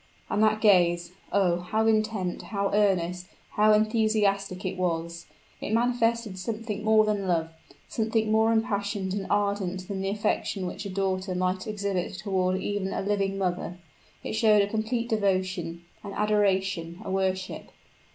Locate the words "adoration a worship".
16.13-17.67